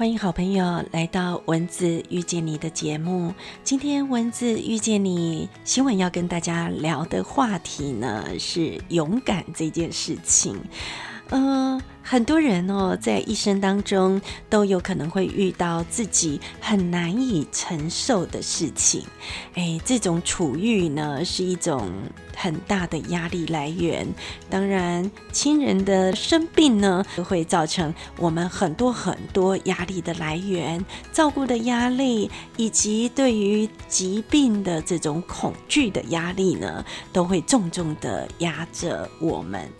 [0.00, 3.34] 欢迎好朋友来到文字遇见你的节目。
[3.62, 10.58] 今天文字遇见你新闻要跟大家聊的话题呢，是勇敢这件事情。
[11.32, 19.04] 嗯，很多人哦，在一生当中都有可能会遇到自己很难以承受的事情。
[19.54, 21.88] 哎，这种处遇呢，是一种
[22.34, 24.08] 很大的压力来源。
[24.48, 39.70] 当然，亲人的生病呢，都会造成我们很多很多压力的来源，照顾的压力，以及对于疾病的这种恐惧的压力呢，都会重重的压着我们。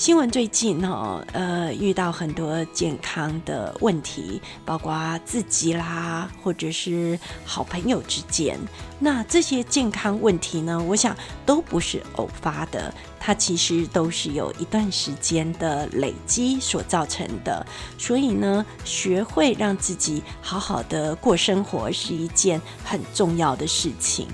[0.00, 8.58] 新闻最近哦，呃，遇到很多健康的问题，包括自己啦，或者是好朋友之间。
[8.98, 11.14] 那这些健康问题呢，我想
[11.44, 17.66] 都不是偶发的，它其实都是有一段时间的累积所造成的。
[17.98, 24.26] 所以呢，学会让自己好好的过生活是一件很重要的事情。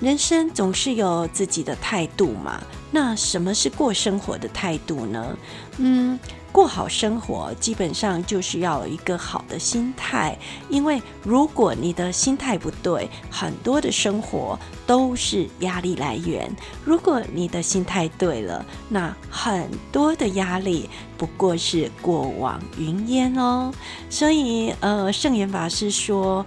[0.00, 2.62] 人生总是有自己的态度嘛。
[2.94, 5.36] 那什么是过生活的态度呢？
[5.78, 6.16] 嗯，
[6.52, 16.48] 过好生活基本上就是要有一个好的心态，因为如果你的心态不对，很多的生活都是压力来源；
[16.84, 23.72] 如果你的心态对了，那很多的压力不过是过往云烟哦。
[24.08, 26.46] 所以，呃，圣严法师说。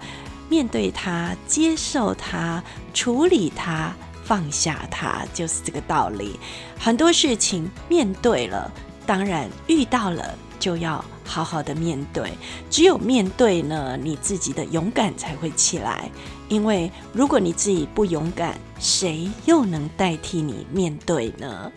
[0.50, 3.94] 面对它，接受它，处理它，
[4.28, 6.38] 放下它，就是这个道理。
[6.78, 8.70] 很多事情面对了，
[9.06, 12.32] 当然遇到了就要好好的面对。
[12.70, 16.12] 只有面对呢，你自己的勇敢才会起来。
[16.50, 21.72] 因为如果你自己不勇敢，谁又能代替你面对呢？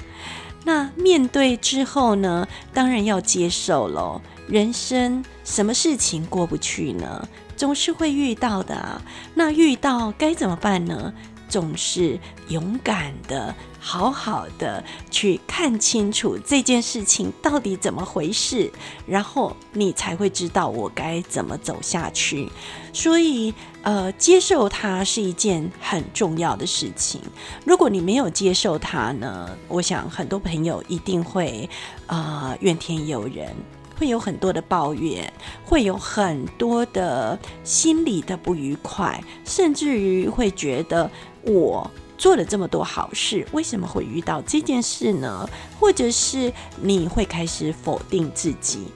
[0.64, 4.20] 那面对之后呢，当然要接受喽。
[4.46, 7.28] 人生什么事情过不去呢？
[7.56, 9.00] 总是会遇到的啊，
[9.34, 11.12] 那遇到该怎么办呢？
[11.50, 18.72] 总是勇敢的、好好的去看清楚这件事情到底怎么回事，
[19.06, 22.48] 然后你才会知道我该怎么走下去。
[22.92, 23.52] 所以，
[23.83, 27.20] 呃，接受它是一件很重要的事情。
[27.66, 31.68] 如果你没有接受它呢，我想很多朋友一定会
[32.06, 33.55] 啊怨天尤人。
[33.98, 35.30] 会有很多的抱怨，
[35.62, 41.10] 会有很多的心理的不愉快，甚至于会觉得
[41.42, 45.48] 我做了这么多好事，为什么会遇到这件事呢？
[45.78, 48.89] 或者是你会开始否定自己，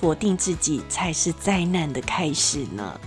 [0.00, 3.00] 否定自己才是灾难的开始呢？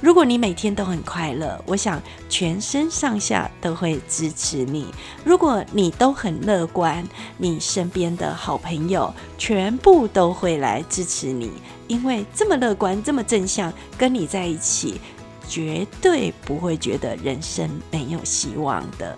[0.00, 4.86] 如果你每天都很快乐，我想全身上下都会支持你。
[5.24, 7.04] 如果你都很乐观，
[7.36, 11.50] 你身边的好朋友全部都会来支持你，
[11.88, 15.00] 因为这么乐观、这么正向，跟你在一起，
[15.48, 19.16] 绝对不会觉得人生没有希望的。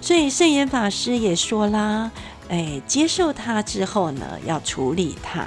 [0.00, 2.10] 所以圣严法师也说啦，
[2.48, 5.46] 哎，接受它之后呢，要处理它。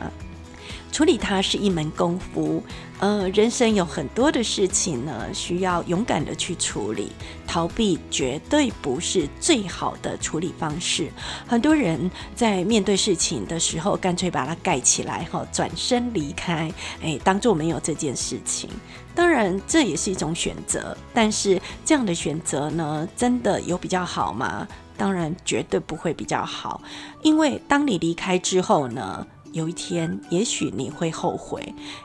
[0.92, 2.64] 处理它是一门功夫，
[3.04, 7.12] 呃，人生有很多的事情呢，需要勇敢的去处理，
[7.46, 11.12] 逃避绝对不是最好的处理方式。
[11.46, 18.70] 很多人在面对事情的时候，干脆把它盖起来，哈，转身离开，哎，当做没有这件事情。
[19.14, 24.66] 当然，这也是一种选择，但是这样的选择呢，真的有比较好吗？
[24.96, 26.82] 当然，绝对不会比较好，
[27.22, 29.28] 因为当你离开之后呢？
[29.54, 31.62] 有一天，也许你会后悔；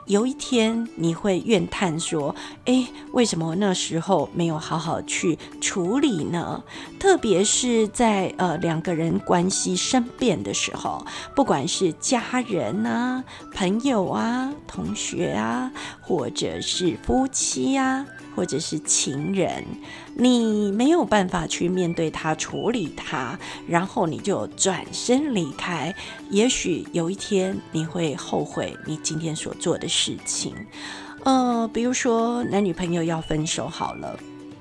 [0.06, 2.34] 有一天，你会怨叹说
[2.66, 6.62] ：“诶，为什么那时候没有好好去处理呢？”
[7.00, 11.04] 特别是在呃两个人关系生变的时候，
[11.34, 15.72] 不管是家人啊、朋友啊、同学啊，
[16.03, 18.04] 或者是夫妻啊。
[18.38, 19.65] 或者是情人，
[20.15, 25.93] 你没有办法去面对他、处理他，然后你就转身离开。
[26.31, 30.54] 也许有一天你会后悔你今天所做的事情。
[31.25, 34.17] 呃，比如说男女朋友要分手好了，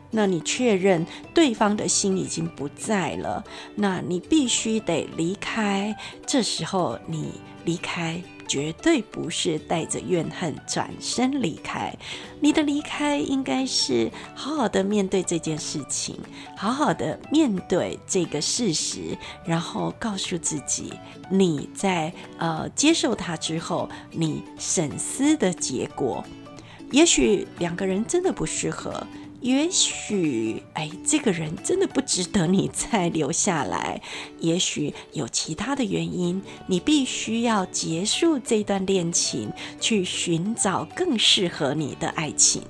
[0.09, 3.43] 那你确认对方的心已经不在了，
[3.75, 5.95] 那你必须得离开。
[6.25, 7.33] 这时候你
[7.63, 8.19] 离开。
[8.47, 11.93] 绝对不是带着怨恨转身离开，
[12.39, 16.15] 你的离开应该是好好的面对这件事情，
[16.55, 20.93] 好好的面对这个事实，然后告诉自己，
[21.29, 26.23] 你在呃接受它之后，你审思的结果，
[26.91, 29.05] 也许两个人真的不适合。
[29.39, 34.01] 也许，哎，这个人真的不值得你再留下来。
[34.39, 42.63] 也许有其他的原因，你必须要结束这段恋情，去寻找更适合你的爱情。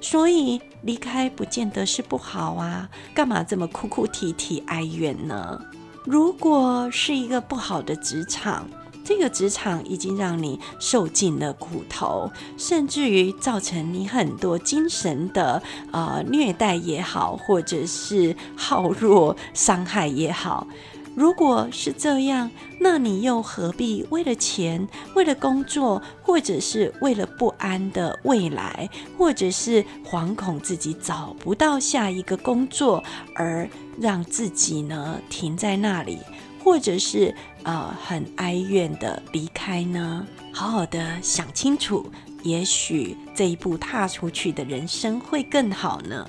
[0.00, 5.60] 所以离开不见得是不好啊，干嘛这么哭哭啼啼哀怨呢？
[6.04, 8.68] 如果是一个不好的职场，
[9.08, 15.62] 这个职场已经让你受尽了苦头，甚至于造成你很多精神的
[15.92, 20.66] 呃虐待也好，或者是耗弱伤害也好。
[21.14, 22.50] 如果是这样，
[22.80, 33.02] 那你又何必为了钱、为了工作，或者是为了不安的未来，或者是惶恐自己找不到下一个工作，
[33.34, 33.66] 而
[33.98, 36.18] 让自己呢停在那里？
[36.68, 40.26] 或者是呃很哀怨的离开呢？
[40.52, 42.06] 好好的想清楚，
[42.42, 46.28] 也许这一步踏出去的人生会更好呢。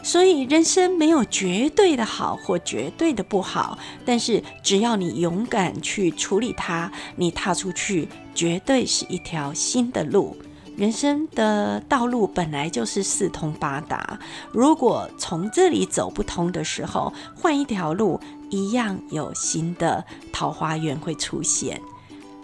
[0.00, 10.36] 所以人生没有绝对的好或绝对的不好，但是只要你勇敢去处理它，你踏出去绝对是一条新的路。
[10.76, 14.20] 人生的道路本来就是四通八达，
[14.52, 18.20] 如果从这里走不通的时候，换一条路。
[18.50, 21.80] 一样有新的桃花源会出现。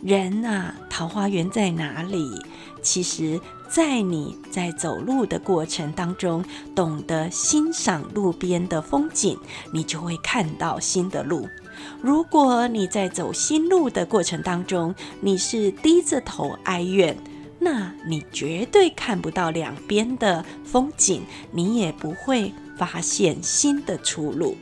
[0.03, 2.31] 人啊，桃花源在哪里？
[2.83, 3.39] 其实，
[3.69, 6.43] 在你在走路的过程当中，
[6.75, 9.39] 懂得欣赏路边的风景，
[9.75, 11.47] 你就会看到新的路。
[12.01, 17.15] 如果你在走新路的过程当中，你是低着头哀怨，
[17.59, 24.57] 那你绝对看不到两边的风景，你也不会发现新的出路。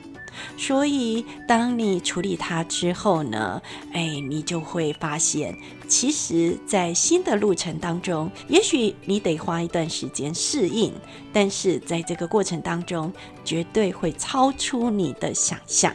[0.56, 3.60] 所以，当你处理它之后呢，
[3.92, 10.92] 哎，你就会发现，其实，在新的路程当中，也许你得花一段时间适应，
[11.32, 13.12] 但是在这个过程当中，
[13.44, 15.94] 绝对会超出你的想象。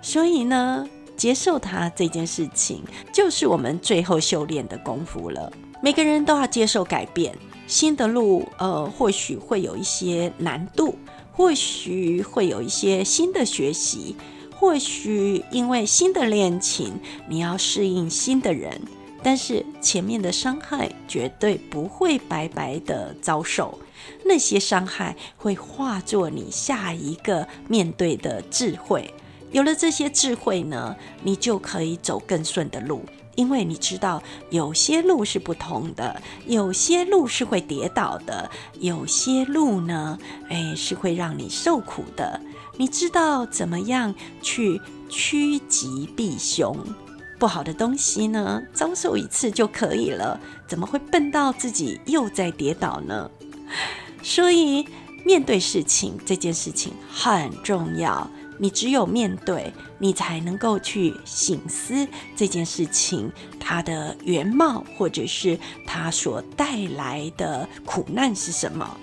[0.00, 2.82] 所以呢，接受它这件事情，
[3.12, 5.52] 就是我们最后修炼的功夫了。
[5.80, 7.36] 每个人都要接受改变，
[7.66, 10.96] 新的路，呃，或许会有一些难度。
[11.32, 14.14] 或许会有一些新的学习，
[14.54, 16.92] 或许因为新的恋情，
[17.28, 18.80] 你要适应新的人，
[19.22, 23.78] 但是前面的伤害绝对不会白白的遭受，
[24.26, 29.12] 那些伤害会化作你下一个面对的智慧。
[29.50, 33.02] 有了这些智慧呢，你就可以走更顺的路。
[33.34, 38.50] 因为你知道，有些路是不同的，有些路是会跌倒的，
[38.80, 40.18] 有些路呢，
[40.48, 42.40] 哎，是会让你受苦的。
[42.76, 46.76] 你知道怎么样去趋吉避凶？
[47.38, 50.38] 不好的东西呢，遭受一次就可以了，
[50.68, 53.30] 怎么会笨到自己又在跌倒呢？
[54.22, 54.86] 所以，
[55.24, 58.30] 面对事情这件事情很重要。
[58.58, 62.06] 你只有面对，你才能够去醒思
[62.36, 68.96] 这件事情它的原貌，或者是它所带来的苦难是什么。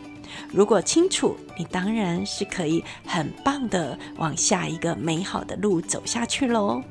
[0.51, 6.81] 如果清楚，你当然是可以很棒的往下一个美好的路走下去喽。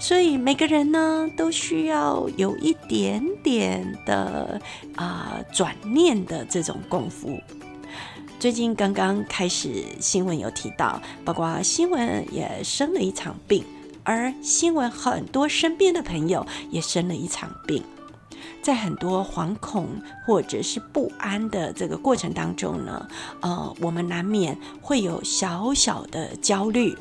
[0.00, 4.60] 所以每个人呢，都需要有一点点的
[4.96, 7.40] 啊转念的这种功夫。
[8.44, 13.64] 最近刚刚开始，新闻有提到，包括新闻也生了一场病，
[14.02, 17.82] 而新闻很多身边的朋友也生了一场病，
[18.60, 19.88] 在很多惶恐
[20.26, 23.08] 或者是不安的这个过程当中呢，
[23.40, 26.94] 呃，我们难免会有小小的焦虑。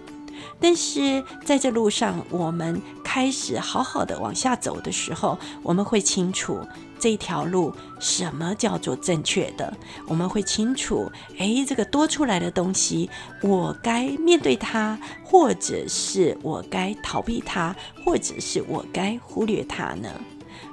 [0.62, 6.58] 但是在这路上，我们开始好好的往下走的时候，我们会清楚
[7.04, 9.76] 这条路什么叫做正确的。
[10.08, 13.10] 我们会清楚，诶，这个多出来的东西，
[13.42, 20.10] 我该面对它，或者是我该逃避它，或者是我该忽略它呢？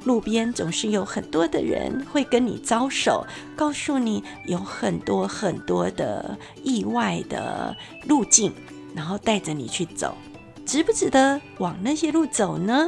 [0.05, 8.53] 路边总是有很多的人会跟你招手，告诉你有很多很多的意外的路径。
[8.95, 10.17] 然后带着你去走，
[10.65, 12.87] 值不值得往那些路走呢？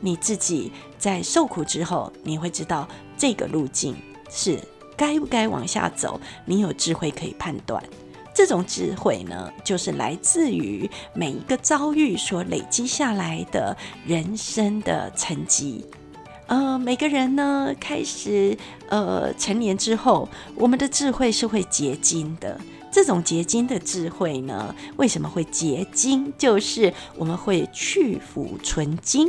[0.00, 3.96] 你自己在受苦之后，你会知道这个路径
[4.30, 4.58] 是
[4.96, 6.20] 该不该往下走。
[6.44, 7.82] 你有智慧可以判断，
[8.34, 13.76] 这种智慧呢，就是来自于每一个遭遇所累积下来的
[14.06, 15.84] 人生的成绩。
[16.48, 18.56] 呃，每个人呢，开始
[18.88, 22.58] 呃成年之后，我们的智慧是会结晶的。
[22.90, 26.32] 这种结晶的智慧呢，为什么会结晶？
[26.38, 29.28] 就是我们会去腐存精，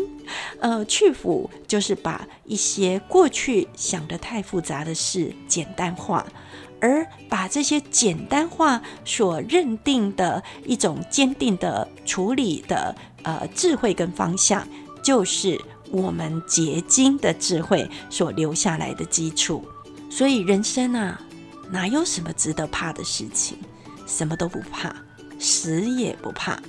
[0.61, 6.25] 呃，去腐就是把一些过去想得太复杂的事简单化，
[6.79, 14.65] 而把这些简单化所认定的一种坚定的处理的呃智慧跟方向，
[15.03, 15.59] 就是
[15.91, 19.63] 我们结晶的智慧所留下来的基础。
[20.09, 21.21] 所以人生啊，
[21.71, 23.57] 哪有什么值得怕的事情？
[24.07, 24.95] 什么都不怕，
[25.37, 26.59] 死也不怕。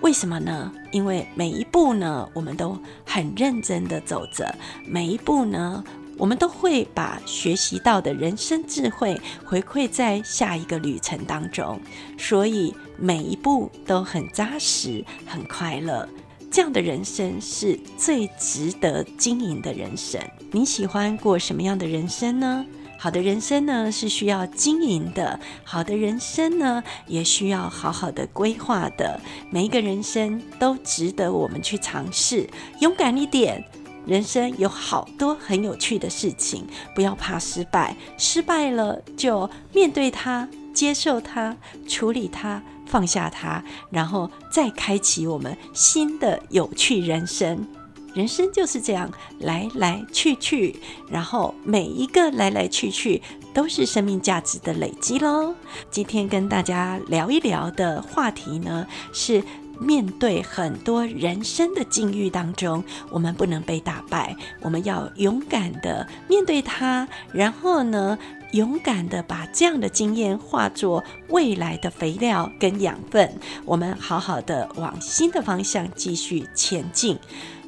[0.00, 0.72] 为什么呢？
[0.92, 4.54] 因为每一步呢，我们都很认真的走着，
[4.86, 5.82] 每一步呢，
[6.18, 11.80] 我们都会把学习到的人生智慧回馈在下一个旅程当中，
[12.18, 16.08] 所以每一步都很扎实，很快乐。
[16.54, 20.20] 这样的人生是最值得经营的人生。
[20.52, 22.64] 你喜欢过什么样的人生呢？
[22.96, 29.20] 好的人生呢是需要经营的，好的人生呢也需要好好的规划的。
[29.50, 33.64] 每一个人生都值得我们去尝试，勇敢一点。
[34.06, 41.56] 人生有好多很有趣的事情，不要怕失败，失败了就面对它，接受它，
[41.88, 47.66] 处理它，放下它，然后再开启我们新的有趣人生。
[48.12, 50.76] 人生就是这样来来去去，
[51.10, 53.20] 然后每一个来来去去
[53.52, 55.52] 都是生命价值的累积喽。
[55.90, 59.42] 今天跟大家聊一聊的话题呢，是
[59.78, 68.18] 面对很多人生的境遇当中，我们不能被打败，我们要勇敢的面对它，然后呢，
[68.52, 77.18] 勇敢的把这样的经验化作未来的肥料跟养分，我们好好的往新的方向继续前进。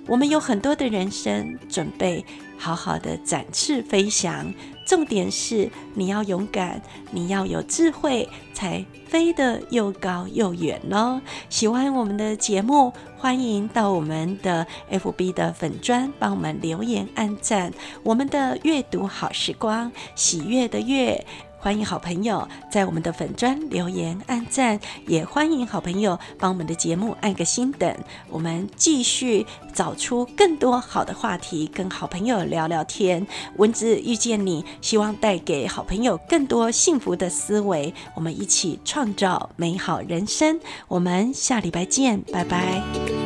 [0.07, 2.25] 我们有很多的人生准备，
[2.57, 4.55] 好好的展翅飞翔。
[4.87, 11.21] 重点是你要勇敢，你要有智慧，才飞得又高又远喽。
[11.51, 17.73] 喜欢我们的节目，欢迎到我们的 FB 的粉砖帮我们留言按赞。
[18.05, 21.27] 我们的阅读好时光，喜悦的悦。
[21.59, 27.93] 欢迎好朋友在我们的粉砖留言、按赞，也欢迎好朋友帮我们的节目按个心等。
[28.31, 33.27] 我们继续找出更多好的话题，跟好朋友聊聊天。
[33.57, 37.93] 文字遇见你，希望带给好朋友更多幸福的思维。
[38.15, 40.61] 我们一起创造美好人生。
[40.87, 43.26] 我们下礼拜见，拜拜。